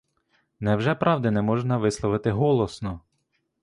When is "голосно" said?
2.31-3.01